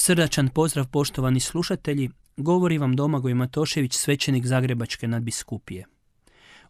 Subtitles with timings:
[0.00, 5.86] Srdačan pozdrav poštovani slušatelji, govori vam Domagoj Matošević, svećenik Zagrebačke nadbiskupije.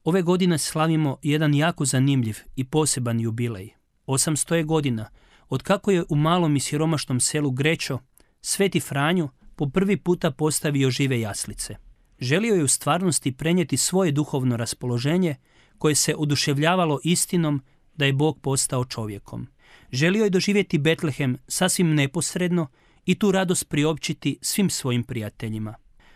[0.05, 3.71] Ove godine slavimo jedan jako zanimljiv i poseban jubilej.
[4.07, 5.09] 800 je godina,
[5.49, 7.99] od kako je u malom i siromašnom selu Grećo,
[8.41, 11.77] Sveti Franju po prvi puta postavio žive jaslice.
[12.21, 15.35] Želio je u stvarnosti prenijeti svoje duhovno raspoloženje
[15.79, 17.63] koje se oduševljavalo istinom
[17.97, 19.49] da je Bog postao čovjekom.
[19.93, 22.69] Želio je doživjeti Betlehem sasvim neposredno
[23.09, 25.75] i tu radost priopćiti svim svojim prijateljima.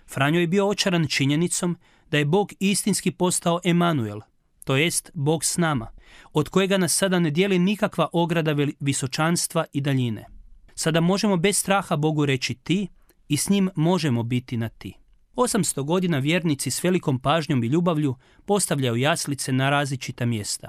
[0.09, 1.77] Franjo je bio očaran činjenicom
[2.11, 4.20] da je Bog istinski postao Emanuel,
[4.64, 5.86] to jest Bog s nama,
[6.33, 10.27] od kojega nas sada ne dijeli nikakva ograda visočanstva i daljine.
[10.75, 12.89] Sada možemo bez straha Bogu reći ti
[13.28, 14.92] i s njim možemo biti na ti.
[15.36, 18.14] 800 godina vjernici s velikom pažnjom i ljubavlju
[18.45, 20.69] postavljaju jaslice na različita mjesta.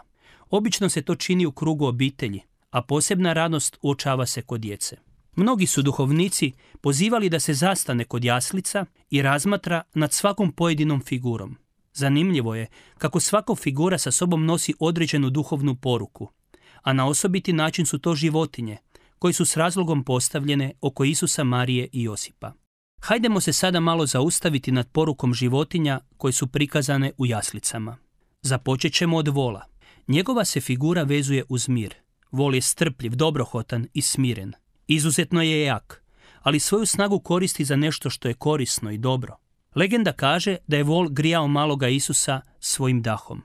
[0.49, 5.12] Obično se to čini u krugu obitelji, a posebna radost uočava se kod djece.
[5.35, 11.57] Mnogi su duhovnici pozivali da se zastane kod jaslica i razmatra nad svakom pojedinom figurom.
[11.93, 12.67] Zanimljivo je
[12.97, 16.29] kako svaka figura sa sobom nosi određenu duhovnu poruku,
[16.81, 18.77] a na osobiti način su to životinje,
[19.19, 22.53] koje su s razlogom postavljene oko Isusa, Marije i Josipa.
[23.01, 27.97] Hajdemo se sada malo zaustaviti nad porukom životinja koje su prikazane u jaslicama.
[28.41, 29.65] Započet ćemo od vola.
[30.07, 31.95] Njegova se figura vezuje uz mir.
[32.31, 34.53] Vol je strpljiv, dobrohotan i smiren.
[34.87, 36.03] Izuzetno je jak,
[36.41, 39.37] ali svoju snagu koristi za nešto što je korisno i dobro.
[39.75, 43.41] Legenda kaže da je vol grijao maloga Isusa svojim dahom.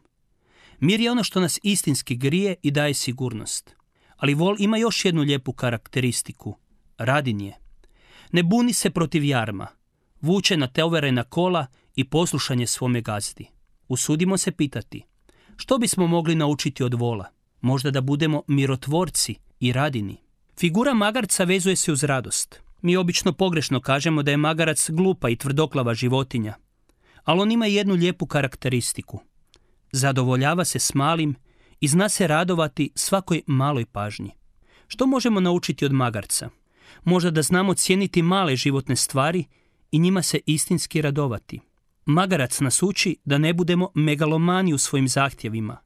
[0.80, 3.76] Mir je ono što nas istinski grije i daje sigurnost.
[4.16, 6.56] Ali vol ima još jednu lijepu karakteristiku.
[6.98, 7.56] Radin je.
[8.32, 9.66] Ne buni se protiv jarma.
[10.20, 10.68] Vuče na
[11.12, 11.66] na kola
[11.96, 13.46] i poslušanje svome gazdi.
[13.88, 15.02] Usudimo se pitati.
[15.56, 17.26] Što bismo mogli naučiti od vola?
[17.60, 20.16] Možda da budemo mirotvorci i radini.
[20.58, 22.60] Figura magarca vezuje se uz radost.
[22.82, 26.54] Mi obično pogrešno kažemo da je magarac glupa i tvrdoklava životinja,
[27.24, 29.20] ali on ima jednu lijepu karakteristiku.
[29.92, 31.34] Zadovoljava se s malim
[31.80, 34.30] i zna se radovati svakoj maloj pažnji.
[34.86, 36.50] Što možemo naučiti od magarca?
[37.04, 39.44] Možda da znamo cijeniti male životne stvari
[39.90, 41.60] i njima se istinski radovati.
[42.04, 45.76] Magarac nas uči da ne budemo megalomani u svojim zahtjevima,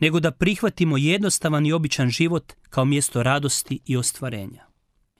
[0.00, 4.66] nego da prihvatimo jednostavan i običan život kao mjesto radosti i ostvarenja.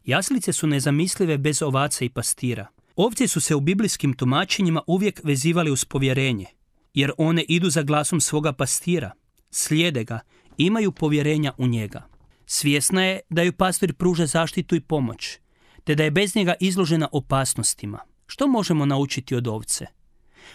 [0.04, 2.66] Jaslice su nezamislive bez ovaca i pastira.
[2.96, 6.46] Ovce su se u biblijskim tumačenjima uvijek vezivali uz povjerenje,
[6.94, 9.10] jer one idu za glasom svoga pastira,
[9.50, 10.20] slijede ga,
[10.56, 12.08] imaju povjerenja u njega.
[12.46, 15.38] Svjesna je da ju pastir pruža zaštitu i pomoć,
[15.84, 17.98] te da je bez njega izložena opasnostima.
[18.26, 19.86] Što možemo naučiti od ovce?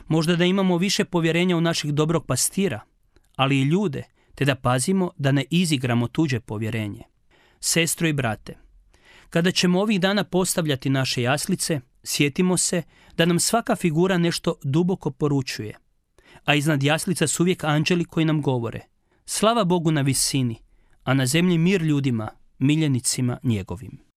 [0.07, 2.81] Možda da imamo više povjerenja u naših dobrog pastira,
[3.35, 4.03] ali i ljude,
[4.35, 7.03] te da pazimo da ne izigramo tuđe povjerenje.
[7.59, 8.57] Sestro i brate,
[9.29, 12.83] kada ćemo ovih dana postavljati naše jaslice, sjetimo se
[13.17, 15.77] da nam svaka figura nešto duboko poručuje,
[16.45, 18.79] a iznad jaslica su uvijek anđeli koji nam govore
[19.25, 20.55] Slava Bogu na visini,
[21.03, 22.29] a na zemlji mir ljudima,
[22.59, 24.12] miljenicima njegovim.